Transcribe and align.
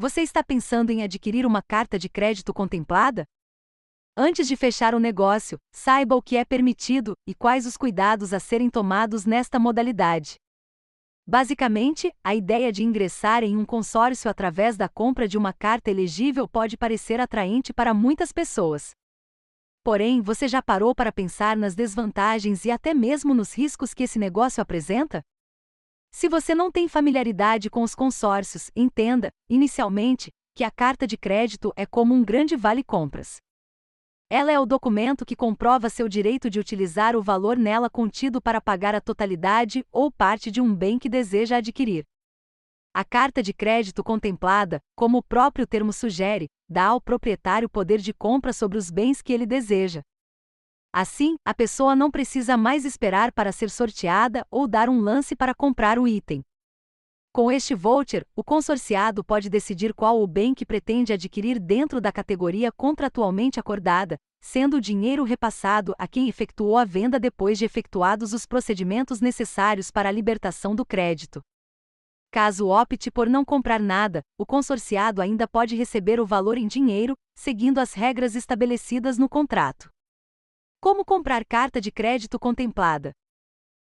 Você 0.00 0.22
está 0.22 0.42
pensando 0.42 0.88
em 0.88 1.02
adquirir 1.02 1.44
uma 1.44 1.60
carta 1.60 1.98
de 1.98 2.08
crédito 2.08 2.54
contemplada? 2.54 3.26
Antes 4.16 4.48
de 4.48 4.56
fechar 4.56 4.94
o 4.94 4.98
negócio, 4.98 5.58
saiba 5.70 6.16
o 6.16 6.22
que 6.22 6.38
é 6.38 6.44
permitido 6.46 7.12
e 7.28 7.34
quais 7.34 7.66
os 7.66 7.76
cuidados 7.76 8.32
a 8.32 8.40
serem 8.40 8.70
tomados 8.70 9.26
nesta 9.26 9.58
modalidade. 9.58 10.36
Basicamente, 11.26 12.10
a 12.24 12.34
ideia 12.34 12.72
de 12.72 12.82
ingressar 12.82 13.44
em 13.44 13.58
um 13.58 13.66
consórcio 13.66 14.30
através 14.30 14.74
da 14.74 14.88
compra 14.88 15.28
de 15.28 15.36
uma 15.36 15.52
carta 15.52 15.90
elegível 15.90 16.48
pode 16.48 16.78
parecer 16.78 17.20
atraente 17.20 17.70
para 17.70 17.92
muitas 17.92 18.32
pessoas. 18.32 18.92
Porém, 19.84 20.22
você 20.22 20.48
já 20.48 20.62
parou 20.62 20.94
para 20.94 21.12
pensar 21.12 21.58
nas 21.58 21.74
desvantagens 21.74 22.64
e 22.64 22.70
até 22.70 22.94
mesmo 22.94 23.34
nos 23.34 23.52
riscos 23.52 23.92
que 23.92 24.04
esse 24.04 24.18
negócio 24.18 24.62
apresenta? 24.62 25.20
Se 26.20 26.28
você 26.28 26.54
não 26.54 26.70
tem 26.70 26.86
familiaridade 26.86 27.70
com 27.70 27.82
os 27.82 27.94
consórcios, 27.94 28.70
entenda, 28.76 29.32
inicialmente, 29.48 30.30
que 30.54 30.62
a 30.62 30.70
carta 30.70 31.06
de 31.06 31.16
crédito 31.16 31.72
é 31.74 31.86
como 31.86 32.12
um 32.12 32.22
grande 32.22 32.56
vale-compras. 32.56 33.38
Ela 34.28 34.52
é 34.52 34.60
o 34.60 34.66
documento 34.66 35.24
que 35.24 35.34
comprova 35.34 35.88
seu 35.88 36.08
direito 36.10 36.50
de 36.50 36.60
utilizar 36.60 37.16
o 37.16 37.22
valor 37.22 37.56
nela 37.56 37.88
contido 37.88 38.38
para 38.38 38.60
pagar 38.60 38.94
a 38.94 39.00
totalidade 39.00 39.82
ou 39.90 40.12
parte 40.12 40.50
de 40.50 40.60
um 40.60 40.74
bem 40.74 40.98
que 40.98 41.08
deseja 41.08 41.56
adquirir. 41.56 42.04
A 42.92 43.02
carta 43.02 43.42
de 43.42 43.54
crédito 43.54 44.04
contemplada, 44.04 44.78
como 44.94 45.16
o 45.16 45.22
próprio 45.22 45.66
termo 45.66 45.90
sugere, 45.90 46.48
dá 46.68 46.88
ao 46.88 47.00
proprietário 47.00 47.66
poder 47.66 47.98
de 47.98 48.12
compra 48.12 48.52
sobre 48.52 48.76
os 48.76 48.90
bens 48.90 49.22
que 49.22 49.32
ele 49.32 49.46
deseja. 49.46 50.02
Assim, 50.92 51.36
a 51.44 51.54
pessoa 51.54 51.94
não 51.94 52.10
precisa 52.10 52.56
mais 52.56 52.84
esperar 52.84 53.30
para 53.30 53.52
ser 53.52 53.70
sorteada 53.70 54.44
ou 54.50 54.66
dar 54.66 54.88
um 54.88 55.00
lance 55.00 55.36
para 55.36 55.54
comprar 55.54 56.00
o 56.00 56.08
item. 56.08 56.42
Com 57.32 57.52
este 57.52 57.76
voucher, 57.76 58.26
o 58.34 58.42
consorciado 58.42 59.22
pode 59.22 59.48
decidir 59.48 59.94
qual 59.94 60.20
o 60.20 60.26
bem 60.26 60.52
que 60.52 60.66
pretende 60.66 61.12
adquirir 61.12 61.60
dentro 61.60 62.00
da 62.00 62.10
categoria 62.10 62.72
contratualmente 62.72 63.60
acordada, 63.60 64.16
sendo 64.40 64.78
o 64.78 64.80
dinheiro 64.80 65.22
repassado 65.22 65.94
a 65.96 66.08
quem 66.08 66.28
efetuou 66.28 66.76
a 66.76 66.84
venda 66.84 67.20
depois 67.20 67.56
de 67.56 67.64
efetuados 67.64 68.32
os 68.32 68.44
procedimentos 68.44 69.20
necessários 69.20 69.92
para 69.92 70.08
a 70.08 70.12
libertação 70.12 70.74
do 70.74 70.84
crédito. 70.84 71.40
Caso 72.32 72.66
opte 72.66 73.12
por 73.12 73.28
não 73.28 73.44
comprar 73.44 73.78
nada, 73.78 74.22
o 74.36 74.44
consorciado 74.44 75.22
ainda 75.22 75.46
pode 75.46 75.76
receber 75.76 76.18
o 76.18 76.26
valor 76.26 76.58
em 76.58 76.66
dinheiro, 76.66 77.14
seguindo 77.36 77.78
as 77.78 77.94
regras 77.94 78.34
estabelecidas 78.34 79.18
no 79.18 79.28
contrato. 79.28 79.88
Como 80.82 81.04
comprar 81.04 81.44
carta 81.44 81.78
de 81.78 81.92
crédito 81.92 82.38
contemplada? 82.38 83.12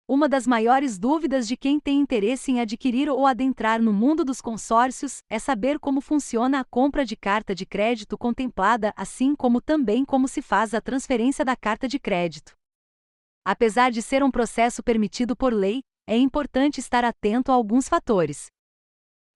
Uma 0.08 0.30
das 0.30 0.45
maiores 0.45 1.00
dúvidas 1.00 1.47
de 1.47 1.58
quem 1.58 1.80
tem 1.80 2.00
interesse 2.00 2.52
em 2.52 2.61
adquirir 2.61 3.09
ou 3.09 3.25
adentrar 3.25 3.81
no 3.81 3.91
mundo 3.91 4.23
dos 4.23 4.39
consórcios 4.39 5.23
é 5.28 5.39
saber 5.39 5.80
como 5.80 6.00
funciona 6.00 6.59
a 6.59 6.63
compra 6.63 7.03
de 7.03 7.16
carta 7.16 7.56
de 7.56 7.66
crédito 7.66 8.16
contemplada, 8.16 8.94
assim 8.95 9.36
como 9.36 9.59
também 9.59 10.06
como 10.06 10.28
se 10.28 10.44
faz 10.44 10.75
a 10.75 10.80
transferência 10.80 11.44
da 11.44 11.56
carta 11.56 11.88
de 11.88 11.97
crédito. 11.97 12.53
Apesar 13.44 13.89
de 13.89 14.03
ser 14.03 14.23
um 14.23 14.30
processo 14.30 14.83
permitido 14.83 15.36
por 15.36 15.52
lei, 15.52 15.81
é 16.06 16.16
importante 16.16 16.80
estar 16.80 17.03
atento 17.03 17.52
a 17.52 17.56
alguns 17.56 17.89
fatores. 17.89 18.45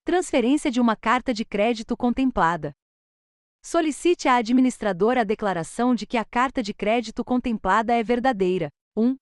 Transferência 0.04 0.70
de 0.70 0.80
uma 0.80 0.94
carta 0.94 1.34
de 1.34 1.44
crédito 1.44 1.96
contemplada. 1.96 2.72
Solicite 3.62 4.26
à 4.26 4.36
administradora 4.36 5.20
a 5.20 5.24
declaração 5.24 5.94
de 5.94 6.06
que 6.06 6.16
a 6.16 6.24
carta 6.24 6.62
de 6.62 6.72
crédito 6.72 7.22
contemplada 7.22 7.92
é 7.92 8.02
verdadeira. 8.02 8.70
1. 8.96 9.16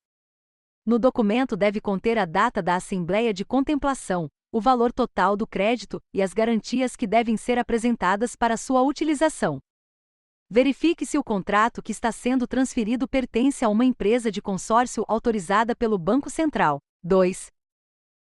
No 0.86 0.98
documento 0.98 1.56
deve 1.56 1.80
conter 1.80 2.16
a 2.16 2.24
data 2.24 2.62
da 2.62 2.76
assembleia 2.76 3.34
de 3.34 3.44
contemplação, 3.44 4.28
o 4.52 4.60
valor 4.60 4.92
total 4.92 5.36
do 5.36 5.46
crédito 5.46 6.00
e 6.14 6.22
as 6.22 6.32
garantias 6.32 6.94
que 6.94 7.06
devem 7.06 7.36
ser 7.36 7.58
apresentadas 7.58 8.36
para 8.36 8.56
sua 8.56 8.80
utilização. 8.82 9.58
Verifique 10.48 11.04
se 11.04 11.18
o 11.18 11.24
contrato 11.24 11.82
que 11.82 11.92
está 11.92 12.10
sendo 12.12 12.46
transferido 12.46 13.08
pertence 13.08 13.64
a 13.64 13.68
uma 13.68 13.84
empresa 13.84 14.30
de 14.30 14.40
consórcio 14.40 15.04
autorizada 15.08 15.74
pelo 15.74 15.98
Banco 15.98 16.30
Central. 16.30 16.78
2. 17.02 17.48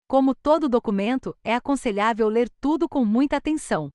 Como 0.08 0.34
todo 0.34 0.70
documento, 0.70 1.38
é 1.44 1.54
aconselhável 1.54 2.30
ler 2.30 2.50
tudo 2.62 2.88
com 2.88 3.04
muita 3.04 3.36
atenção. 3.36 3.90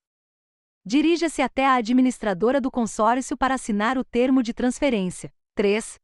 Dirija-se 0.84 1.40
até 1.40 1.64
a 1.64 1.74
administradora 1.74 2.60
do 2.60 2.68
consórcio 2.68 3.36
para 3.36 3.54
assinar 3.54 3.96
o 3.96 4.02
termo 4.02 4.42
de 4.42 4.52
transferência. 4.52 5.32
3. 5.54 5.94